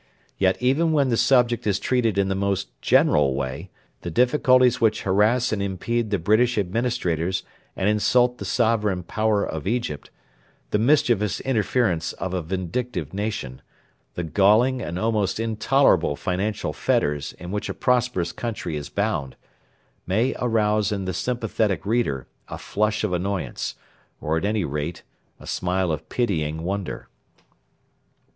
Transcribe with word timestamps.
Yet 0.39 0.59
even 0.59 0.93
when 0.93 1.09
the 1.09 1.15
subject 1.15 1.67
is 1.67 1.77
treated 1.77 2.17
in 2.17 2.27
the 2.27 2.33
most 2.33 2.69
general 2.81 3.35
way 3.35 3.69
the 4.01 4.09
difficulties 4.09 4.81
which 4.81 5.03
harass 5.03 5.51
and 5.53 5.61
impede 5.61 6.09
the 6.09 6.17
British 6.17 6.57
administrators 6.57 7.43
and 7.75 7.87
insult 7.87 8.39
the 8.39 8.43
sovereign 8.45 9.03
power 9.03 9.45
of 9.45 9.67
Egypt 9.67 10.09
the 10.71 10.79
mischievous 10.79 11.39
interference 11.41 12.13
of 12.13 12.33
a 12.33 12.41
vindictive 12.41 13.13
nation, 13.13 13.61
the 14.15 14.23
galling 14.23 14.81
and 14.81 14.97
almost 14.97 15.39
intolerable 15.39 16.15
financial 16.15 16.73
fetters 16.73 17.33
in 17.33 17.51
which 17.51 17.69
a 17.69 17.73
prosperous 17.75 18.31
country 18.31 18.75
is 18.75 18.89
bound 18.89 19.35
may 20.07 20.33
arouse 20.39 20.91
in 20.91 21.05
the 21.05 21.13
sympathetic 21.13 21.85
reader 21.85 22.25
a 22.47 22.57
flush 22.57 23.03
of 23.03 23.13
annoyance, 23.13 23.75
or 24.19 24.35
at 24.35 24.45
any 24.45 24.65
rate 24.65 25.03
a 25.39 25.45
smile 25.45 25.91
of 25.91 26.09
pitying 26.09 26.63
wonder. 26.63 27.07